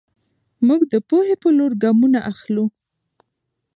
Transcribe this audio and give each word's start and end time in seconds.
موږ 0.67 0.81
د 0.93 0.95
پوهې 1.09 1.35
په 1.43 1.49
لور 1.57 1.71
ګامونه 1.83 2.19
اخلو. 2.31 2.65